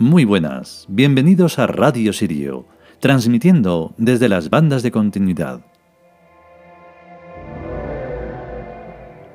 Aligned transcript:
Muy 0.00 0.24
buenas, 0.24 0.86
bienvenidos 0.88 1.58
a 1.58 1.66
Radio 1.66 2.12
Sirio, 2.12 2.66
transmitiendo 3.00 3.94
desde 3.98 4.28
las 4.28 4.48
bandas 4.48 4.84
de 4.84 4.92
continuidad. 4.92 5.66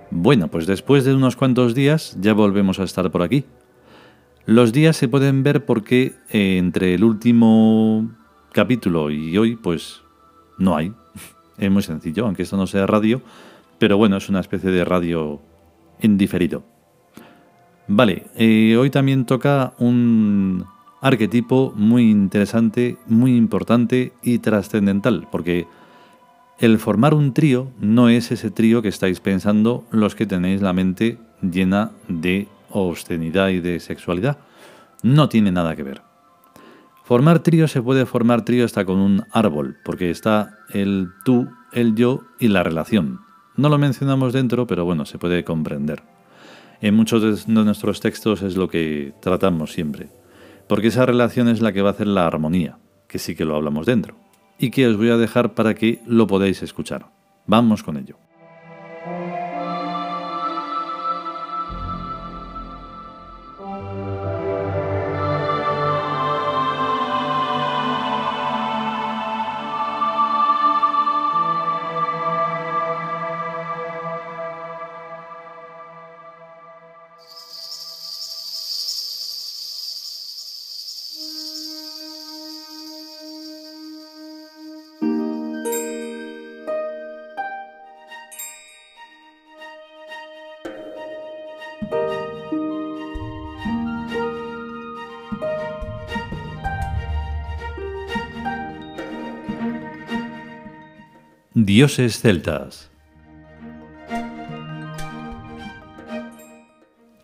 Bueno, 0.10 0.48
pues 0.48 0.66
después 0.66 1.04
de 1.04 1.14
unos 1.14 1.36
cuantos 1.36 1.76
días 1.76 2.16
ya 2.22 2.32
volvemos 2.34 2.80
a 2.80 2.86
estar 2.86 3.12
por 3.12 3.24
aquí. 3.24 3.44
Los 4.46 4.72
días 4.72 4.96
se 4.96 5.10
pueden 5.10 5.44
ver 5.44 5.66
porque 5.66 6.14
eh, 6.30 6.56
entre 6.58 6.94
el 6.94 7.04
último 7.04 8.16
capítulo 8.54 9.12
y 9.12 9.38
hoy, 9.38 9.58
pues 9.58 10.02
no 10.58 10.78
hay. 10.78 10.94
Es 11.58 11.70
muy 11.70 11.84
sencillo, 11.84 12.26
aunque 12.26 12.44
esto 12.44 12.56
no 12.56 12.68
sea 12.68 12.88
radio, 12.88 13.22
pero 13.80 13.98
bueno, 13.98 14.16
es 14.16 14.30
una 14.30 14.40
especie 14.40 14.72
de 14.72 14.86
radio 14.86 15.42
en 16.00 16.18
diferido. 16.18 16.73
Vale, 17.88 18.28
eh, 18.36 18.78
hoy 18.78 18.90
también 18.90 19.26
toca 19.26 19.74
un 19.78 20.66
arquetipo 21.02 21.74
muy 21.76 22.10
interesante, 22.10 22.98
muy 23.08 23.36
importante 23.36 24.14
y 24.24 24.40
trascendental, 24.40 25.28
porque 25.30 25.68
el 26.60 26.80
formar 26.80 27.14
un 27.14 27.34
trío 27.34 27.72
no 27.82 28.08
es 28.08 28.32
ese 28.32 28.52
trío 28.52 28.82
que 28.82 28.88
estáis 28.88 29.20
pensando 29.20 29.84
los 29.92 30.16
que 30.16 30.26
tenéis 30.26 30.62
la 30.62 30.72
mente 30.72 31.18
llena 31.42 31.92
de 32.08 32.48
obscenidad 32.70 33.50
y 33.50 33.60
de 33.60 33.82
sexualidad. 33.82 34.38
No 35.02 35.28
tiene 35.28 35.52
nada 35.52 35.76
que 35.76 35.84
ver. 35.84 36.02
Formar 37.04 37.40
trío 37.40 37.68
se 37.68 37.82
puede 37.82 38.06
formar 38.06 38.46
trío 38.46 38.64
hasta 38.64 38.86
con 38.86 38.98
un 39.00 39.26
árbol, 39.34 39.76
porque 39.84 40.10
está 40.10 40.58
el 40.70 41.10
tú, 41.26 41.50
el 41.74 41.96
yo 41.96 42.22
y 42.40 42.48
la 42.48 42.64
relación. 42.64 43.20
No 43.58 43.68
lo 43.68 43.78
mencionamos 43.78 44.32
dentro, 44.32 44.68
pero 44.68 44.86
bueno, 44.86 45.06
se 45.06 45.18
puede 45.18 45.44
comprender. 45.44 46.13
En 46.84 46.96
muchos 46.96 47.46
de 47.46 47.54
nuestros 47.54 48.02
textos 48.02 48.42
es 48.42 48.58
lo 48.58 48.68
que 48.68 49.14
tratamos 49.22 49.72
siempre, 49.72 50.10
porque 50.68 50.88
esa 50.88 51.06
relación 51.06 51.48
es 51.48 51.62
la 51.62 51.72
que 51.72 51.82
va 51.82 51.92
a 51.92 51.94
hacer 51.94 52.08
la 52.08 52.28
armonía, 52.28 52.78
que 53.08 53.20
sí 53.20 53.36
que 53.36 53.46
lo 53.46 53.56
hablamos 53.56 53.86
dentro, 53.86 54.18
y 54.60 54.70
que 54.70 54.86
os 54.86 54.98
voy 54.98 55.08
a 55.08 55.16
dejar 55.16 55.54
para 55.54 55.76
que 55.76 56.02
lo 56.06 56.28
podáis 56.28 56.62
escuchar. 56.62 57.06
Vamos 57.48 57.84
con 57.84 57.96
ello. 57.96 58.18
Dioses 101.56 102.20
celtas. 102.20 102.92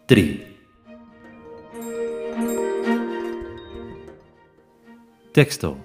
Tri. 0.05 0.57
Texto. 5.33 5.77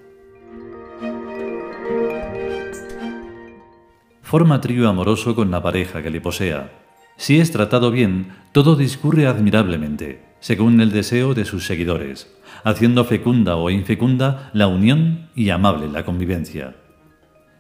Forma 4.23 4.61
trío 4.61 4.89
amoroso 4.89 5.35
con 5.35 5.51
la 5.51 5.63
pareja 5.63 6.03
que 6.03 6.11
le 6.11 6.21
posea. 6.21 6.84
Si 7.17 7.39
es 7.39 7.53
tratado 7.53 7.91
bien, 7.91 8.33
todo 8.53 8.77
discurre 8.77 9.27
admirablemente, 9.27 10.25
según 10.41 10.81
el 10.81 10.91
deseo 10.91 11.35
de 11.35 11.45
sus 11.45 11.67
seguidores, 11.67 12.33
haciendo 12.65 13.05
fecunda 13.05 13.57
o 13.57 13.71
infecunda 13.71 14.51
la 14.53 14.67
unión 14.67 15.31
y 15.35 15.51
amable 15.51 15.89
la 15.89 16.05
convivencia. 16.05 16.77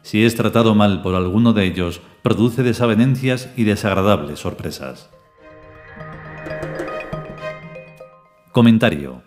Si 0.03 0.25
es 0.25 0.35
tratado 0.37 0.75
mal 0.75 1.01
por 1.01 1.15
alguno 1.15 1.53
de 1.53 1.65
ellos, 1.65 2.03
produce 2.23 2.63
desavenencias 2.63 3.51
y 3.57 3.65
desagradables 3.65 4.41
sorpresas. 4.41 5.09
Comentario. 8.53 9.23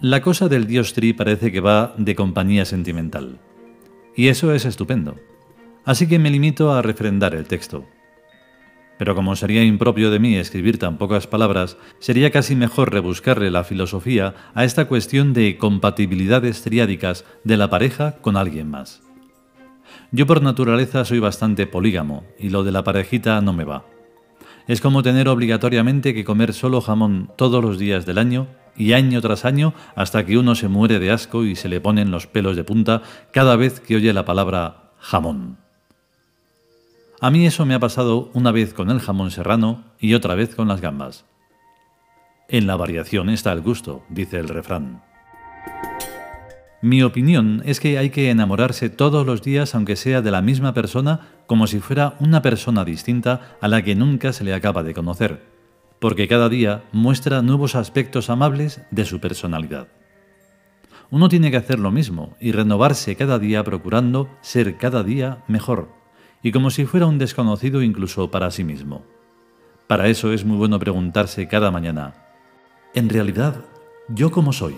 La 0.00 0.22
cosa 0.22 0.48
del 0.48 0.66
dios 0.66 0.94
Tri 0.94 1.12
parece 1.12 1.50
que 1.50 1.60
va 1.60 1.94
de 1.96 2.14
compañía 2.14 2.64
sentimental. 2.64 3.40
Y 4.14 4.28
eso 4.28 4.52
es 4.52 4.64
estupendo. 4.64 5.16
Así 5.88 6.06
que 6.06 6.18
me 6.18 6.28
limito 6.28 6.70
a 6.74 6.82
refrendar 6.82 7.34
el 7.34 7.46
texto. 7.46 7.86
Pero 8.98 9.14
como 9.14 9.34
sería 9.36 9.64
impropio 9.64 10.10
de 10.10 10.18
mí 10.18 10.36
escribir 10.36 10.78
tan 10.78 10.98
pocas 10.98 11.26
palabras, 11.26 11.78
sería 11.98 12.30
casi 12.30 12.54
mejor 12.54 12.92
rebuscarle 12.92 13.50
la 13.50 13.64
filosofía 13.64 14.34
a 14.52 14.64
esta 14.66 14.84
cuestión 14.84 15.32
de 15.32 15.56
compatibilidades 15.56 16.60
triádicas 16.60 17.24
de 17.42 17.56
la 17.56 17.70
pareja 17.70 18.16
con 18.20 18.36
alguien 18.36 18.68
más. 18.68 19.00
Yo 20.12 20.26
por 20.26 20.42
naturaleza 20.42 21.06
soy 21.06 21.20
bastante 21.20 21.66
polígamo 21.66 22.24
y 22.38 22.50
lo 22.50 22.64
de 22.64 22.72
la 22.72 22.84
parejita 22.84 23.40
no 23.40 23.54
me 23.54 23.64
va. 23.64 23.86
Es 24.66 24.82
como 24.82 25.02
tener 25.02 25.26
obligatoriamente 25.26 26.12
que 26.12 26.26
comer 26.26 26.52
solo 26.52 26.82
jamón 26.82 27.30
todos 27.38 27.64
los 27.64 27.78
días 27.78 28.04
del 28.04 28.18
año 28.18 28.48
y 28.76 28.92
año 28.92 29.22
tras 29.22 29.46
año 29.46 29.72
hasta 29.96 30.26
que 30.26 30.36
uno 30.36 30.54
se 30.54 30.68
muere 30.68 30.98
de 30.98 31.12
asco 31.12 31.46
y 31.46 31.56
se 31.56 31.70
le 31.70 31.80
ponen 31.80 32.10
los 32.10 32.26
pelos 32.26 32.56
de 32.56 32.64
punta 32.64 33.00
cada 33.32 33.56
vez 33.56 33.80
que 33.80 33.96
oye 33.96 34.12
la 34.12 34.26
palabra 34.26 34.92
jamón. 34.98 35.67
A 37.20 37.30
mí 37.32 37.46
eso 37.46 37.66
me 37.66 37.74
ha 37.74 37.80
pasado 37.80 38.30
una 38.32 38.52
vez 38.52 38.74
con 38.74 38.90
el 38.90 39.00
jamón 39.00 39.32
serrano 39.32 39.82
y 39.98 40.14
otra 40.14 40.36
vez 40.36 40.54
con 40.54 40.68
las 40.68 40.80
gambas. 40.80 41.24
En 42.48 42.68
la 42.68 42.76
variación 42.76 43.28
está 43.28 43.50
el 43.50 43.60
gusto, 43.60 44.04
dice 44.08 44.38
el 44.38 44.46
refrán. 44.46 45.02
Mi 46.80 47.02
opinión 47.02 47.60
es 47.64 47.80
que 47.80 47.98
hay 47.98 48.10
que 48.10 48.30
enamorarse 48.30 48.88
todos 48.88 49.26
los 49.26 49.42
días 49.42 49.74
aunque 49.74 49.96
sea 49.96 50.22
de 50.22 50.30
la 50.30 50.42
misma 50.42 50.74
persona 50.74 51.26
como 51.48 51.66
si 51.66 51.80
fuera 51.80 52.14
una 52.20 52.40
persona 52.40 52.84
distinta 52.84 53.56
a 53.60 53.66
la 53.66 53.82
que 53.82 53.96
nunca 53.96 54.32
se 54.32 54.44
le 54.44 54.54
acaba 54.54 54.84
de 54.84 54.94
conocer, 54.94 55.42
porque 55.98 56.28
cada 56.28 56.48
día 56.48 56.84
muestra 56.92 57.42
nuevos 57.42 57.74
aspectos 57.74 58.30
amables 58.30 58.80
de 58.92 59.04
su 59.04 59.18
personalidad. 59.18 59.88
Uno 61.10 61.28
tiene 61.28 61.50
que 61.50 61.56
hacer 61.56 61.80
lo 61.80 61.90
mismo 61.90 62.36
y 62.38 62.52
renovarse 62.52 63.16
cada 63.16 63.40
día 63.40 63.64
procurando 63.64 64.28
ser 64.40 64.76
cada 64.76 65.02
día 65.02 65.42
mejor 65.48 65.97
y 66.42 66.52
como 66.52 66.70
si 66.70 66.86
fuera 66.86 67.06
un 67.06 67.18
desconocido 67.18 67.82
incluso 67.82 68.30
para 68.30 68.50
sí 68.50 68.64
mismo. 68.64 69.04
Para 69.86 70.08
eso 70.08 70.32
es 70.32 70.44
muy 70.44 70.56
bueno 70.56 70.78
preguntarse 70.78 71.48
cada 71.48 71.70
mañana, 71.70 72.14
¿en 72.94 73.08
realidad 73.08 73.64
yo 74.08 74.30
cómo 74.30 74.52
soy? 74.52 74.76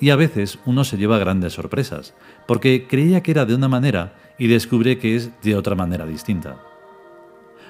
Y 0.00 0.10
a 0.10 0.16
veces 0.16 0.58
uno 0.66 0.84
se 0.84 0.96
lleva 0.96 1.18
grandes 1.18 1.52
sorpresas, 1.52 2.14
porque 2.46 2.86
creía 2.88 3.22
que 3.22 3.30
era 3.30 3.44
de 3.44 3.54
una 3.54 3.68
manera 3.68 4.14
y 4.38 4.48
descubre 4.48 4.98
que 4.98 5.14
es 5.14 5.30
de 5.42 5.54
otra 5.54 5.76
manera 5.76 6.06
distinta. 6.06 6.56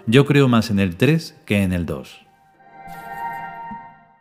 Yo 0.07 0.25
creo 0.25 0.49
más 0.49 0.71
en 0.71 0.79
el 0.79 0.97
3 0.97 1.37
que 1.45 1.63
en 1.63 1.73
el 1.73 1.85
2. 1.85 2.27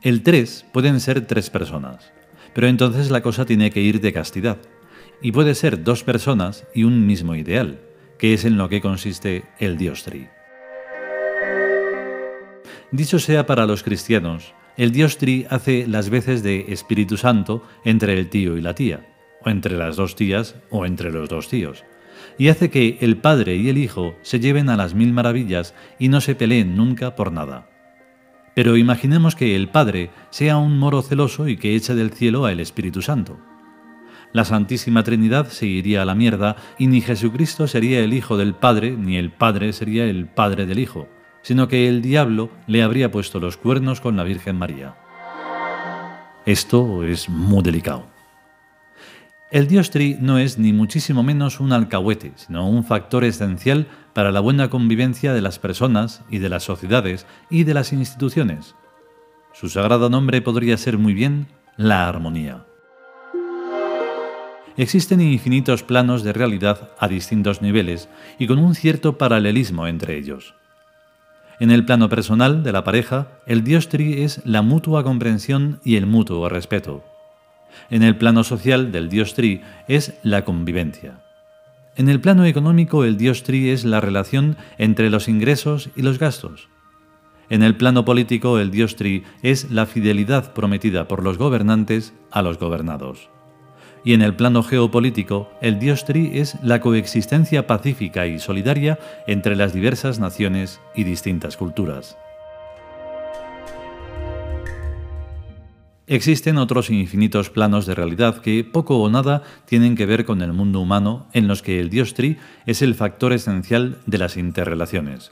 El 0.02 0.24
3 0.24 0.66
pueden 0.74 1.00
ser 1.00 1.26
tres 1.26 1.50
personas, 1.50 2.12
pero 2.54 2.68
entonces 2.68 3.12
la 3.12 3.22
cosa 3.22 3.46
tiene 3.46 3.72
que 3.72 3.82
ir 3.82 4.02
de 4.02 4.12
castidad, 4.12 4.58
y 5.22 5.32
puede 5.32 5.56
ser 5.56 5.84
dos 5.84 6.04
personas 6.04 6.68
y 6.76 6.84
un 6.84 7.06
mismo 7.06 7.36
ideal, 7.36 7.80
que 8.22 8.36
es 8.36 8.46
en 8.46 8.56
lo 8.56 8.70
que 8.70 8.82
consiste 8.82 9.46
el 9.58 9.80
Dios 9.80 10.04
Tri. 10.04 10.28
Dicho 12.92 13.18
sea 13.18 13.48
para 13.48 13.66
los 13.66 13.82
cristianos, 13.82 14.54
el 14.78 14.92
Dios 14.92 15.18
Tri 15.18 15.48
hace 15.50 15.88
las 15.88 16.12
veces 16.12 16.44
de 16.44 16.72
Espíritu 16.72 17.18
Santo 17.18 17.64
entre 17.84 18.14
el 18.14 18.30
tío 18.30 18.58
y 18.58 18.62
la 18.62 18.76
tía, 18.76 19.10
o 19.44 19.50
entre 19.50 19.76
las 19.76 19.96
dos 19.96 20.16
tías 20.16 20.56
o 20.70 20.86
entre 20.86 21.12
los 21.12 21.30
dos 21.30 21.50
tíos, 21.50 21.84
y 22.38 22.50
hace 22.50 22.70
que 22.70 23.00
el 23.02 23.18
Padre 23.18 23.56
y 23.56 23.70
el 23.70 23.80
Hijo 23.80 24.14
se 24.22 24.40
lleven 24.40 24.70
a 24.70 24.78
las 24.78 24.94
mil 24.94 25.14
maravillas 25.14 25.74
y 25.98 26.10
no 26.10 26.22
se 26.22 26.36
peleen 26.36 26.76
nunca 26.76 27.16
por 27.16 27.32
nada. 27.32 27.70
Pero 28.54 28.78
imaginemos 28.78 29.36
que 29.36 29.56
el 29.56 29.68
Padre 29.68 30.12
sea 30.30 30.58
un 30.58 30.78
moro 30.78 31.02
celoso 31.02 31.48
y 31.48 31.58
que 31.58 31.76
eche 31.76 31.96
del 31.96 32.12
cielo 32.12 32.46
al 32.46 32.60
Espíritu 32.60 33.02
Santo 33.02 33.40
la 34.34 34.46
Santísima 34.46 35.04
Trinidad 35.04 35.48
se 35.50 35.66
iría 35.66 36.02
a 36.02 36.06
la 36.06 36.16
mierda 36.16 36.56
y 36.78 36.88
ni 36.88 37.02
Jesucristo 37.02 37.68
sería 37.68 38.00
el 38.00 38.14
Hijo 38.14 38.38
del 38.38 38.54
Padre, 38.54 38.92
ni 38.92 39.18
el 39.18 39.32
Padre 39.32 39.74
sería 39.74 40.06
el 40.06 40.28
Padre 40.28 40.66
del 40.66 40.80
Hijo, 40.80 41.08
sino 41.42 41.68
que 41.68 41.88
el 41.88 42.02
diablo 42.02 42.50
le 42.68 42.84
habría 42.84 43.12
puesto 43.12 43.40
los 43.40 43.58
cuernos 43.58 44.02
con 44.02 44.16
la 44.16 44.24
Virgen 44.24 44.58
María. 44.58 44.96
Esto 46.46 47.04
es 47.04 47.30
muy 47.30 47.62
delicado. 47.62 48.06
El 49.52 49.68
Dios 49.68 49.92
Tri 49.92 50.18
no 50.20 50.38
es 50.38 50.58
ni 50.58 50.72
muchísimo 50.72 51.24
menos 51.24 51.60
un 51.60 51.74
alcahuete, 51.74 52.32
sino 52.36 52.70
un 52.70 52.86
factor 52.86 53.26
esencial 53.26 53.86
para 54.14 54.32
la 54.32 54.40
buena 54.40 54.70
convivencia 54.70 55.34
de 55.34 55.42
las 55.42 55.60
personas 55.60 56.24
y 56.30 56.40
de 56.40 56.48
las 56.48 56.64
sociedades 56.64 57.28
y 57.50 57.66
de 57.66 57.74
las 57.74 57.92
instituciones. 57.92 58.76
Su 59.54 59.68
sagrado 59.68 60.10
nombre 60.10 60.42
podría 60.42 60.78
ser 60.78 60.98
muy 60.98 61.14
bien 61.14 61.48
la 61.76 62.08
armonía. 62.08 62.66
Existen 64.78 65.20
infinitos 65.22 65.84
planos 65.84 66.24
de 66.24 66.34
realidad 66.34 66.90
a 66.98 67.08
distintos 67.08 67.62
niveles 67.62 68.10
y 68.40 68.48
con 68.48 68.58
un 68.58 68.76
cierto 68.76 69.18
paralelismo 69.18 69.88
entre 69.88 70.18
ellos. 70.18 70.56
En 71.60 71.72
el 71.72 71.86
plano 71.86 72.10
personal 72.10 72.64
de 72.64 72.72
la 72.72 72.84
pareja, 72.84 73.28
el 73.46 73.64
Dios 73.64 73.90
Tri 73.90 74.24
es 74.24 74.42
la 74.46 74.62
mutua 74.62 75.04
comprensión 75.04 75.80
y 75.84 75.98
el 75.98 76.06
mutuo 76.06 76.50
respeto. 76.50 77.04
En 77.90 78.04
el 78.04 78.18
plano 78.18 78.44
social 78.44 78.92
del 78.92 79.10
Dios 79.10 79.34
Tri 79.36 79.62
es 79.88 80.14
la 80.24 80.44
convivencia. 80.44 81.22
En 81.96 82.10
el 82.10 82.22
plano 82.22 82.46
económico 82.46 83.04
el 83.04 83.18
Dios 83.18 83.44
Tri 83.44 83.70
es 83.70 83.84
la 83.84 84.00
relación 84.00 84.58
entre 84.78 85.10
los 85.10 85.28
ingresos 85.28 85.90
y 85.96 86.02
los 86.02 86.18
gastos. 86.18 86.70
En 87.50 87.62
el 87.62 87.76
plano 87.76 88.06
político 88.06 88.58
el 88.58 88.72
Dios 88.72 88.96
Tri 88.96 89.24
es 89.44 89.70
la 89.70 89.86
fidelidad 89.86 90.54
prometida 90.54 91.08
por 91.08 91.24
los 91.24 91.38
gobernantes 91.38 92.14
a 92.32 92.42
los 92.42 92.58
gobernados 92.58 93.30
y 94.04 94.14
en 94.14 94.22
el 94.22 94.36
plano 94.36 94.64
geopolítico, 94.64 95.50
el 95.62 95.80
dios 95.80 96.06
Tri 96.06 96.32
es 96.34 96.56
la 96.64 96.82
coexistencia 96.82 97.68
pacífica 97.68 98.28
y 98.28 98.40
solidaria 98.40 99.00
entre 99.28 99.56
las 99.56 99.74
diversas 99.74 100.20
naciones 100.20 100.80
y 100.96 101.04
distintas 101.04 101.58
culturas. 101.58 102.18
Existen 106.08 106.58
otros 106.58 106.90
infinitos 106.90 107.50
planos 107.50 107.86
de 107.86 107.96
realidad 107.96 108.42
que 108.42 108.66
poco 108.66 108.98
o 108.98 109.10
nada 109.10 109.44
tienen 109.66 109.96
que 109.96 110.06
ver 110.06 110.26
con 110.26 110.42
el 110.42 110.52
mundo 110.52 110.82
humano 110.82 111.28
en 111.32 111.48
los 111.48 111.62
que 111.62 111.80
el 111.80 111.90
dios 111.90 112.16
Tri 112.16 112.38
es 112.66 112.82
el 112.82 112.96
factor 112.96 113.32
esencial 113.32 114.00
de 114.08 114.18
las 114.18 114.36
interrelaciones. 114.36 115.32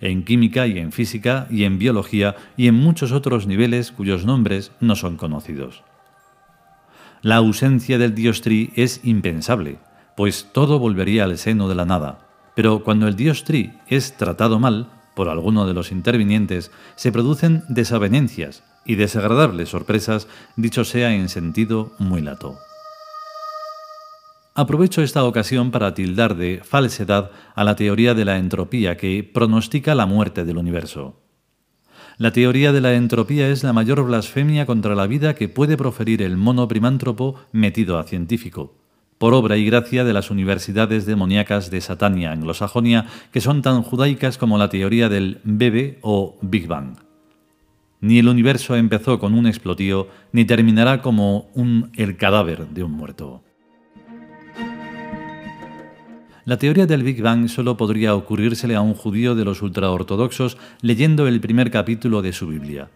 En 0.00 0.24
química 0.24 0.66
y 0.66 0.78
en 0.78 0.92
física 0.92 1.46
y 1.50 1.64
en 1.64 1.78
biología 1.78 2.36
y 2.56 2.68
en 2.68 2.74
muchos 2.74 3.12
otros 3.12 3.46
niveles 3.46 3.92
cuyos 3.92 4.24
nombres 4.24 4.72
no 4.80 4.96
son 4.96 5.16
conocidos. 5.16 5.84
La 7.24 7.36
ausencia 7.36 7.96
del 7.96 8.14
dios 8.14 8.42
Tri 8.42 8.70
es 8.76 9.00
impensable, 9.02 9.78
pues 10.14 10.50
todo 10.52 10.78
volvería 10.78 11.24
al 11.24 11.38
seno 11.38 11.70
de 11.70 11.74
la 11.74 11.86
nada. 11.86 12.18
Pero 12.54 12.84
cuando 12.84 13.08
el 13.08 13.16
dios 13.16 13.44
Tri 13.44 13.72
es 13.88 14.14
tratado 14.18 14.58
mal 14.58 14.90
por 15.16 15.30
alguno 15.30 15.66
de 15.66 15.72
los 15.72 15.90
intervinientes, 15.90 16.70
se 16.96 17.12
producen 17.12 17.64
desavenencias 17.70 18.62
y 18.84 18.96
desagradables 18.96 19.70
sorpresas, 19.70 20.28
dicho 20.56 20.84
sea 20.84 21.14
en 21.14 21.30
sentido 21.30 21.92
muy 21.98 22.20
lato. 22.20 22.58
Aprovecho 24.54 25.00
esta 25.00 25.24
ocasión 25.24 25.70
para 25.70 25.94
tildar 25.94 26.36
de 26.36 26.60
falsedad 26.62 27.30
a 27.54 27.64
la 27.64 27.74
teoría 27.74 28.12
de 28.12 28.26
la 28.26 28.36
entropía 28.36 28.98
que 28.98 29.24
pronostica 29.24 29.94
la 29.94 30.04
muerte 30.04 30.44
del 30.44 30.58
universo. 30.58 31.23
La 32.16 32.32
teoría 32.32 32.72
de 32.72 32.80
la 32.80 32.94
entropía 32.94 33.48
es 33.48 33.64
la 33.64 33.72
mayor 33.72 34.04
blasfemia 34.04 34.66
contra 34.66 34.94
la 34.94 35.08
vida 35.08 35.34
que 35.34 35.48
puede 35.48 35.76
proferir 35.76 36.22
el 36.22 36.36
mono 36.36 36.68
primántropo 36.68 37.34
metido 37.50 37.98
a 37.98 38.04
científico, 38.04 38.72
por 39.18 39.34
obra 39.34 39.56
y 39.56 39.66
gracia 39.66 40.04
de 40.04 40.12
las 40.12 40.30
universidades 40.30 41.06
demoníacas 41.06 41.72
de 41.72 41.80
Satania 41.80 42.30
anglosajonia 42.30 43.06
que 43.32 43.40
son 43.40 43.62
tan 43.62 43.82
judaicas 43.82 44.38
como 44.38 44.58
la 44.58 44.68
teoría 44.68 45.08
del 45.08 45.40
bebé 45.42 45.98
o 46.02 46.36
Big 46.40 46.68
Bang. 46.68 46.98
Ni 48.00 48.20
el 48.20 48.28
universo 48.28 48.76
empezó 48.76 49.18
con 49.18 49.34
un 49.34 49.48
explotío, 49.48 50.06
ni 50.30 50.44
terminará 50.44 51.02
como 51.02 51.48
un 51.54 51.90
el 51.96 52.16
cadáver 52.16 52.68
de 52.68 52.84
un 52.84 52.92
muerto. 52.92 53.43
La 56.46 56.58
teoría 56.58 56.84
del 56.84 57.02
Big 57.02 57.22
Bang 57.22 57.48
solo 57.48 57.78
podría 57.78 58.14
ocurrírsele 58.14 58.74
a 58.74 58.82
un 58.82 58.92
judío 58.92 59.34
de 59.34 59.46
los 59.46 59.62
ultraortodoxos 59.62 60.58
leyendo 60.82 61.26
el 61.26 61.40
primer 61.40 61.70
capítulo 61.70 62.20
de 62.20 62.34
su 62.34 62.48
Biblia. 62.48 62.90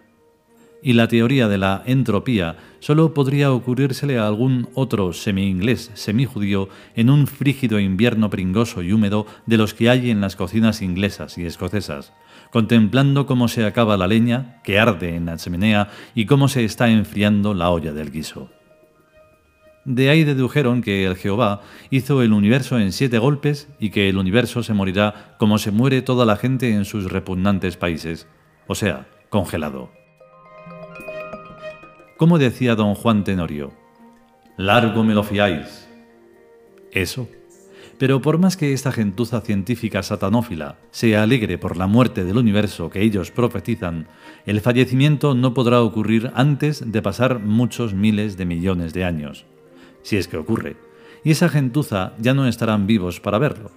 Y 0.82 0.92
la 0.92 1.08
teoría 1.08 1.48
de 1.48 1.56
la 1.56 1.82
entropía 1.86 2.58
solo 2.80 3.14
podría 3.14 3.50
ocurrírsele 3.50 4.18
a 4.18 4.26
algún 4.26 4.68
otro 4.74 5.14
semi-inglés, 5.14 5.90
semi-judío, 5.94 6.68
en 6.94 7.08
un 7.08 7.26
frígido 7.26 7.80
invierno 7.80 8.28
pringoso 8.28 8.82
y 8.82 8.92
húmedo 8.92 9.26
de 9.46 9.56
los 9.56 9.72
que 9.72 9.88
hay 9.88 10.10
en 10.10 10.20
las 10.20 10.36
cocinas 10.36 10.82
inglesas 10.82 11.38
y 11.38 11.46
escocesas, 11.46 12.12
contemplando 12.52 13.24
cómo 13.24 13.48
se 13.48 13.64
acaba 13.64 13.96
la 13.96 14.06
leña, 14.06 14.60
que 14.62 14.78
arde 14.78 15.16
en 15.16 15.24
la 15.24 15.38
chimenea, 15.38 15.88
y 16.14 16.26
cómo 16.26 16.48
se 16.48 16.66
está 16.66 16.90
enfriando 16.90 17.54
la 17.54 17.70
olla 17.70 17.94
del 17.94 18.12
guiso. 18.12 18.50
De 19.88 20.10
ahí 20.10 20.22
dedujeron 20.22 20.82
que 20.82 21.06
el 21.06 21.16
Jehová 21.16 21.62
hizo 21.88 22.20
el 22.20 22.34
universo 22.34 22.78
en 22.78 22.92
siete 22.92 23.16
golpes 23.16 23.68
y 23.80 23.88
que 23.88 24.10
el 24.10 24.18
universo 24.18 24.62
se 24.62 24.74
morirá 24.74 25.34
como 25.38 25.56
se 25.56 25.70
muere 25.70 26.02
toda 26.02 26.26
la 26.26 26.36
gente 26.36 26.74
en 26.74 26.84
sus 26.84 27.10
repugnantes 27.10 27.78
países, 27.78 28.28
o 28.66 28.74
sea, 28.74 29.08
congelado. 29.30 29.90
Como 32.18 32.36
decía 32.36 32.74
don 32.74 32.94
Juan 32.96 33.24
Tenorio, 33.24 33.72
largo 34.58 35.04
me 35.04 35.14
lo 35.14 35.22
fiáis. 35.22 35.88
Eso. 36.92 37.26
Pero 37.96 38.20
por 38.20 38.36
más 38.36 38.58
que 38.58 38.74
esta 38.74 38.92
gentuza 38.92 39.40
científica 39.40 40.02
satanófila 40.02 40.76
se 40.90 41.16
alegre 41.16 41.56
por 41.56 41.78
la 41.78 41.86
muerte 41.86 42.26
del 42.26 42.36
universo 42.36 42.90
que 42.90 43.00
ellos 43.00 43.30
profetizan, 43.30 44.06
el 44.44 44.60
fallecimiento 44.60 45.34
no 45.34 45.54
podrá 45.54 45.80
ocurrir 45.80 46.30
antes 46.34 46.92
de 46.92 47.00
pasar 47.00 47.38
muchos 47.38 47.94
miles 47.94 48.36
de 48.36 48.44
millones 48.44 48.92
de 48.92 49.04
años 49.04 49.46
si 50.08 50.16
es 50.16 50.26
que 50.26 50.38
ocurre, 50.38 50.78
y 51.22 51.32
esa 51.32 51.50
gentuza 51.50 52.14
ya 52.18 52.32
no 52.32 52.48
estarán 52.48 52.86
vivos 52.86 53.20
para 53.20 53.36
verlo. 53.36 53.70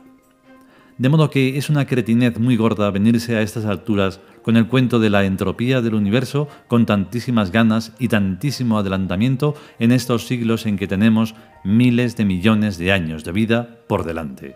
De 0.98 1.10
modo 1.10 1.30
que 1.30 1.58
es 1.58 1.70
una 1.70 1.86
cretinez 1.86 2.40
muy 2.40 2.56
gorda 2.56 2.90
venirse 2.90 3.36
a 3.36 3.42
estas 3.42 3.66
alturas 3.66 4.22
con 4.42 4.56
el 4.56 4.68
cuento 4.68 5.02
de 5.02 5.10
la 5.10 5.26
entropía 5.26 5.82
del 5.82 5.94
universo 5.94 6.48
con 6.70 6.86
tantísimas 6.86 7.52
ganas 7.52 7.92
y 8.00 8.08
tantísimo 8.08 8.78
adelantamiento 8.78 9.56
en 9.78 9.92
estos 9.92 10.26
siglos 10.26 10.66
en 10.66 10.78
que 10.78 10.88
tenemos 10.88 11.36
miles 11.66 12.16
de 12.16 12.24
millones 12.24 12.78
de 12.78 12.94
años 12.94 13.26
de 13.26 13.34
vida 13.34 13.80
por 13.88 14.06
delante. 14.06 14.56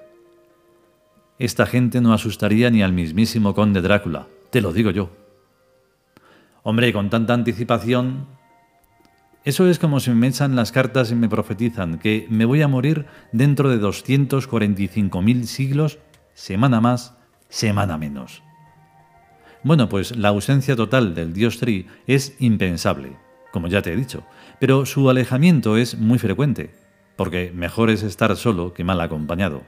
Esta 1.39 1.65
gente 1.65 2.00
no 2.00 2.13
asustaría 2.13 2.70
ni 2.70 2.84
al 2.84 2.94
mismísimo 2.94 3.53
conde 3.53 3.82
Drácula, 3.82 4.27
te 4.50 4.62
lo 4.62 4.72
digo 4.72 4.91
yo. 4.91 5.10
Hombre, 6.63 6.94
con 6.94 7.10
tanta 7.10 7.34
anticipación, 7.34 8.27
eso 9.45 9.69
es 9.69 9.77
como 9.77 9.99
si 9.99 10.09
me 10.09 10.27
echan 10.27 10.55
las 10.55 10.71
cartas 10.71 11.11
y 11.11 11.15
me 11.15 11.29
profetizan 11.29 11.99
que 11.99 12.25
me 12.31 12.45
voy 12.45 12.63
a 12.63 12.67
morir 12.67 13.05
dentro 13.31 13.69
de 13.69 13.79
245.000 13.79 15.43
siglos, 15.43 15.99
semana 16.33 16.81
más, 16.81 17.15
semana 17.47 17.99
menos. 17.99 18.41
Bueno, 19.63 19.87
pues 19.87 20.17
la 20.17 20.29
ausencia 20.29 20.75
total 20.75 21.13
del 21.13 21.31
dios 21.33 21.59
Tri 21.59 21.85
es 22.07 22.35
impensable, 22.39 23.17
como 23.51 23.67
ya 23.67 23.83
te 23.83 23.93
he 23.93 23.95
dicho, 23.95 24.23
pero 24.59 24.87
su 24.87 25.11
alejamiento 25.11 25.77
es 25.77 25.95
muy 25.95 26.17
frecuente, 26.17 26.73
porque 27.15 27.51
mejor 27.53 27.91
es 27.91 28.01
estar 28.01 28.35
solo 28.37 28.73
que 28.73 28.83
mal 28.83 28.99
acompañado. 28.99 29.61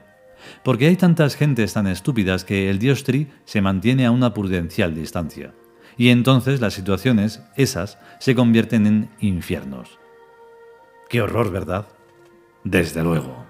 Porque 0.64 0.88
hay 0.88 0.96
tantas 0.96 1.36
gentes 1.36 1.74
tan 1.74 1.86
estúpidas 1.86 2.44
que 2.44 2.68
el 2.68 2.80
dios 2.80 3.04
Tri 3.04 3.28
se 3.44 3.60
mantiene 3.60 4.06
a 4.06 4.10
una 4.10 4.34
prudencial 4.34 4.92
distancia 4.92 5.52
y 5.98 6.10
entonces 6.10 6.60
las 6.60 6.74
situaciones, 6.74 7.42
esas, 7.56 7.98
se 8.20 8.36
convierten 8.36 8.86
en 8.86 9.10
infiernos. 9.18 9.98
Qué 11.08 11.20
horror, 11.20 11.50
¿verdad? 11.50 11.88
Desde 12.62 13.02
luego. 13.02 13.44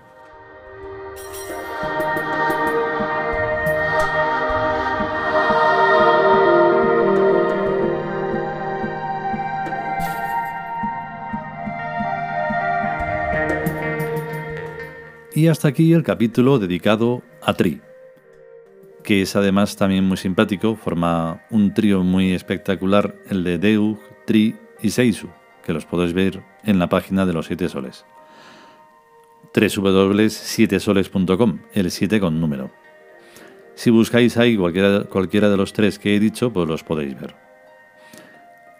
Y 15.34 15.46
hasta 15.46 15.68
aquí 15.68 15.92
el 15.92 16.02
capítulo 16.02 16.58
dedicado 16.58 17.22
a 17.42 17.54
Tri 17.54 17.80
que 19.08 19.22
es 19.22 19.34
además 19.36 19.76
también 19.76 20.04
muy 20.04 20.18
simpático, 20.18 20.76
forma 20.76 21.40
un 21.48 21.72
trío 21.72 22.02
muy 22.02 22.32
espectacular, 22.32 23.14
el 23.30 23.42
de 23.42 23.56
Deug, 23.56 23.98
Tri 24.26 24.54
y 24.82 24.90
Seisu, 24.90 25.30
que 25.64 25.72
los 25.72 25.86
podéis 25.86 26.12
ver 26.12 26.42
en 26.62 26.78
la 26.78 26.90
página 26.90 27.24
de 27.24 27.32
los 27.32 27.46
siete 27.46 27.70
soles. 27.70 28.04
www.sietesoles.com, 29.54 31.58
el 31.72 31.90
7 31.90 32.20
con 32.20 32.38
número. 32.38 32.70
Si 33.76 33.88
buscáis 33.88 34.36
ahí 34.36 34.58
cualquiera, 34.58 35.04
cualquiera 35.04 35.48
de 35.48 35.56
los 35.56 35.72
tres 35.72 35.98
que 35.98 36.14
he 36.14 36.20
dicho, 36.20 36.52
pues 36.52 36.68
los 36.68 36.84
podéis 36.84 37.18
ver. 37.18 37.34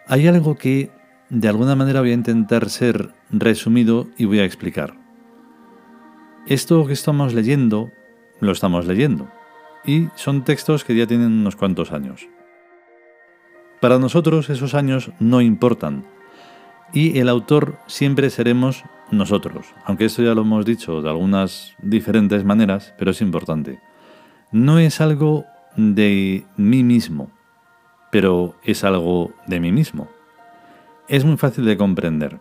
Hay 0.05 0.27
algo 0.27 0.57
que 0.57 0.91
de 1.29 1.47
alguna 1.47 1.75
manera 1.75 2.01
voy 2.01 2.11
a 2.11 2.13
intentar 2.13 2.69
ser 2.69 3.15
resumido 3.31 4.09
y 4.15 4.25
voy 4.25 4.41
a 4.41 4.45
explicar. 4.45 4.93
Esto 6.45 6.85
que 6.85 6.93
estamos 6.93 7.33
leyendo, 7.33 7.89
lo 8.41 8.51
estamos 8.51 8.85
leyendo 8.85 9.27
y 9.85 10.07
son 10.15 10.43
textos 10.43 10.83
que 10.83 10.95
ya 10.95 11.07
tienen 11.07 11.31
unos 11.31 11.55
cuantos 11.55 11.91
años. 11.91 12.27
Para 13.81 13.99
nosotros 13.99 14.49
esos 14.49 14.73
años 14.73 15.11
no 15.19 15.41
importan 15.41 16.05
y 16.93 17.19
el 17.19 17.29
autor 17.29 17.77
siempre 17.87 18.29
seremos 18.29 18.83
nosotros, 19.11 19.67
aunque 19.85 20.05
esto 20.05 20.21
ya 20.21 20.35
lo 20.35 20.41
hemos 20.41 20.65
dicho 20.65 21.01
de 21.01 21.09
algunas 21.09 21.75
diferentes 21.81 22.43
maneras, 22.43 22.93
pero 22.97 23.11
es 23.11 23.21
importante. 23.21 23.79
No 24.51 24.79
es 24.79 25.01
algo 25.01 25.45
de 25.75 26.45
mí 26.57 26.83
mismo, 26.83 27.31
pero 28.11 28.55
es 28.63 28.83
algo 28.83 29.31
de 29.47 29.59
mí 29.59 29.71
mismo, 29.71 30.09
es 31.07 31.25
muy 31.25 31.37
fácil 31.37 31.65
de 31.65 31.77
comprender. 31.77 32.39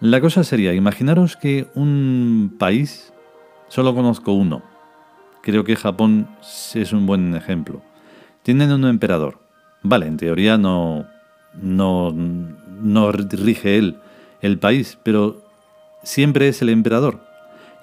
La 0.00 0.20
cosa 0.20 0.42
sería, 0.42 0.74
imaginaros 0.74 1.36
que 1.36 1.68
un 1.74 2.56
país, 2.58 3.12
solo 3.68 3.94
conozco 3.94 4.32
uno, 4.32 4.62
creo 5.42 5.64
que 5.64 5.76
Japón 5.76 6.28
es 6.74 6.92
un 6.92 7.06
buen 7.06 7.34
ejemplo, 7.34 7.82
tienen 8.42 8.72
un 8.72 8.84
emperador. 8.86 9.38
Vale, 9.82 10.06
en 10.06 10.16
teoría 10.16 10.56
no, 10.58 11.06
no, 11.60 12.12
no 12.12 13.12
rige 13.12 13.76
él 13.76 13.98
el 14.40 14.58
país, 14.58 14.98
pero 15.02 15.42
siempre 16.02 16.48
es 16.48 16.62
el 16.62 16.68
emperador. 16.68 17.20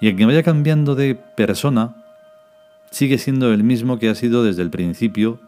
Y 0.00 0.08
el 0.08 0.16
que 0.16 0.26
vaya 0.26 0.42
cambiando 0.42 0.94
de 0.94 1.14
persona 1.14 1.96
sigue 2.90 3.18
siendo 3.18 3.52
el 3.52 3.62
mismo 3.62 3.98
que 3.98 4.08
ha 4.08 4.14
sido 4.14 4.42
desde 4.42 4.62
el 4.62 4.70
principio 4.70 5.38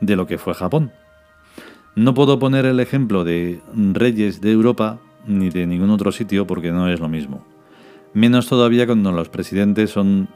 de 0.00 0.16
lo 0.16 0.26
que 0.26 0.38
fue 0.38 0.54
Japón. 0.54 0.92
No 1.94 2.14
puedo 2.14 2.38
poner 2.38 2.66
el 2.66 2.80
ejemplo 2.80 3.24
de 3.24 3.60
reyes 3.74 4.40
de 4.40 4.52
Europa 4.52 4.98
ni 5.26 5.50
de 5.50 5.66
ningún 5.66 5.90
otro 5.90 6.12
sitio 6.12 6.46
porque 6.46 6.72
no 6.72 6.88
es 6.88 7.00
lo 7.00 7.08
mismo. 7.08 7.44
Menos 8.14 8.48
todavía 8.48 8.86
cuando 8.86 9.12
los 9.12 9.28
presidentes 9.28 9.90
son 9.90 10.28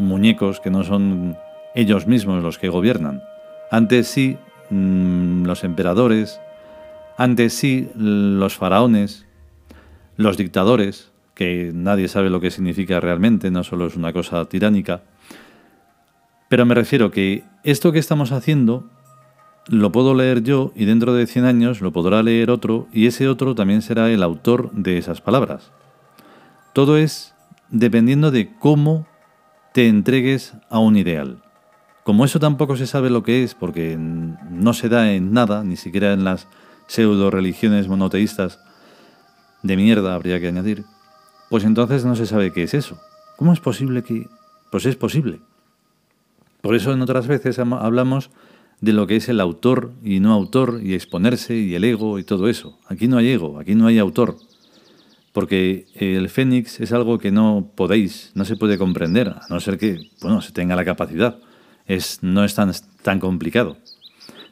muñecos 0.00 0.60
que 0.60 0.70
no 0.70 0.84
son 0.84 1.36
ellos 1.74 2.06
mismos 2.06 2.42
los 2.42 2.58
que 2.58 2.68
gobiernan. 2.68 3.22
Antes 3.70 4.08
sí, 4.08 4.36
mm, 4.70 5.44
los 5.44 5.62
emperadores, 5.64 6.40
antes 7.16 7.52
sí, 7.52 7.88
los 7.94 8.56
faraones, 8.56 9.26
los 10.16 10.36
dictadores, 10.36 11.10
que 11.34 11.70
nadie 11.72 12.08
sabe 12.08 12.30
lo 12.30 12.40
que 12.40 12.50
significa 12.50 13.00
realmente, 13.00 13.50
no 13.50 13.64
solo 13.64 13.86
es 13.86 13.96
una 13.96 14.12
cosa 14.12 14.44
tiránica. 14.46 15.02
Pero 16.48 16.66
me 16.66 16.74
refiero 16.74 17.10
que 17.10 17.44
esto 17.62 17.92
que 17.92 17.98
estamos 17.98 18.32
haciendo 18.32 18.90
lo 19.68 19.92
puedo 19.92 20.14
leer 20.14 20.42
yo 20.42 20.72
y 20.74 20.84
dentro 20.84 21.14
de 21.14 21.26
100 21.26 21.44
años 21.44 21.80
lo 21.80 21.92
podrá 21.92 22.22
leer 22.22 22.50
otro 22.50 22.88
y 22.92 23.06
ese 23.06 23.28
otro 23.28 23.54
también 23.54 23.82
será 23.82 24.10
el 24.10 24.22
autor 24.22 24.72
de 24.72 24.98
esas 24.98 25.20
palabras. 25.20 25.70
Todo 26.72 26.96
es 26.96 27.34
dependiendo 27.70 28.30
de 28.30 28.52
cómo 28.58 29.06
te 29.72 29.88
entregues 29.88 30.54
a 30.68 30.78
un 30.78 30.96
ideal. 30.96 31.42
Como 32.04 32.24
eso 32.24 32.40
tampoco 32.40 32.76
se 32.76 32.86
sabe 32.86 33.10
lo 33.10 33.22
que 33.22 33.44
es, 33.44 33.54
porque 33.54 33.96
no 33.96 34.72
se 34.72 34.88
da 34.88 35.12
en 35.12 35.32
nada, 35.32 35.62
ni 35.64 35.76
siquiera 35.76 36.12
en 36.12 36.24
las 36.24 36.48
pseudo 36.86 37.30
religiones 37.30 37.86
monoteístas 37.86 38.58
de 39.62 39.76
mierda, 39.76 40.14
habría 40.14 40.40
que 40.40 40.48
añadir, 40.48 40.84
pues 41.50 41.64
entonces 41.64 42.04
no 42.04 42.16
se 42.16 42.26
sabe 42.26 42.52
qué 42.52 42.64
es 42.64 42.74
eso. 42.74 42.98
¿Cómo 43.36 43.52
es 43.52 43.60
posible 43.60 44.02
que.? 44.02 44.28
Pues 44.70 44.86
es 44.86 44.96
posible. 44.96 45.40
Por 46.62 46.74
eso 46.74 46.92
en 46.92 47.02
otras 47.02 47.26
veces 47.26 47.58
hablamos 47.58 48.30
de 48.80 48.92
lo 48.92 49.06
que 49.06 49.16
es 49.16 49.28
el 49.28 49.40
autor 49.40 49.92
y 50.02 50.20
no 50.20 50.32
autor, 50.32 50.80
y 50.82 50.94
exponerse, 50.94 51.54
y 51.56 51.74
el 51.74 51.84
ego, 51.84 52.18
y 52.18 52.24
todo 52.24 52.48
eso. 52.48 52.78
Aquí 52.86 53.08
no 53.08 53.18
hay 53.18 53.28
ego, 53.28 53.58
aquí 53.58 53.74
no 53.74 53.86
hay 53.86 53.98
autor. 53.98 54.36
Porque 55.32 55.86
el 55.94 56.28
Fénix 56.28 56.80
es 56.80 56.92
algo 56.92 57.18
que 57.18 57.30
no 57.30 57.70
podéis, 57.76 58.32
no 58.34 58.44
se 58.44 58.56
puede 58.56 58.78
comprender, 58.78 59.28
a 59.28 59.46
no 59.48 59.60
ser 59.60 59.78
que, 59.78 60.10
bueno, 60.20 60.42
se 60.42 60.52
tenga 60.52 60.74
la 60.74 60.84
capacidad. 60.84 61.38
Es, 61.86 62.22
no 62.22 62.44
es 62.44 62.54
tan, 62.54 62.72
tan 63.02 63.20
complicado. 63.20 63.76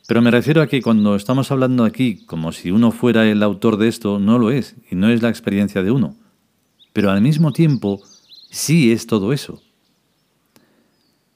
Pero 0.06 0.22
me 0.22 0.30
refiero 0.30 0.62
a 0.62 0.66
que 0.66 0.80
cuando 0.80 1.16
estamos 1.16 1.50
hablando 1.50 1.84
aquí 1.84 2.24
como 2.24 2.52
si 2.52 2.70
uno 2.70 2.92
fuera 2.92 3.28
el 3.28 3.42
autor 3.42 3.76
de 3.76 3.88
esto, 3.88 4.18
no 4.18 4.38
lo 4.38 4.50
es, 4.50 4.76
y 4.90 4.94
no 4.94 5.10
es 5.10 5.20
la 5.20 5.28
experiencia 5.28 5.82
de 5.82 5.90
uno. 5.90 6.16
Pero 6.92 7.10
al 7.10 7.20
mismo 7.20 7.52
tiempo, 7.52 8.00
sí 8.50 8.90
es 8.90 9.06
todo 9.06 9.32
eso. 9.32 9.60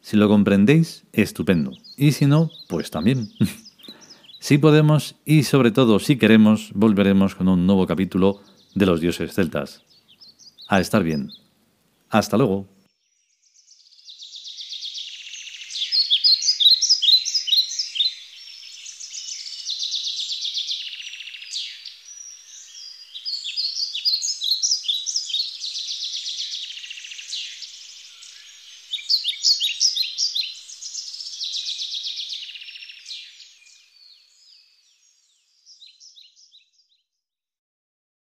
Si 0.00 0.16
lo 0.16 0.28
comprendéis, 0.28 1.04
estupendo. 1.12 1.72
Y 1.96 2.12
si 2.12 2.26
no, 2.26 2.50
pues 2.68 2.90
también. 2.90 3.28
si 4.40 4.58
podemos 4.58 5.16
y 5.24 5.42
sobre 5.42 5.70
todo 5.70 5.98
si 5.98 6.16
queremos, 6.16 6.70
volveremos 6.74 7.34
con 7.34 7.48
un 7.48 7.66
nuevo 7.66 7.86
capítulo 7.86 8.40
de 8.74 8.86
los 8.86 9.00
dioses 9.00 9.34
celtas. 9.34 9.82
A 10.68 10.80
estar 10.80 11.02
bien. 11.02 11.30
Hasta 12.08 12.36
luego. 12.36 12.66